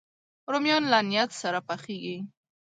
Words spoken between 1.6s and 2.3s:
پخېږي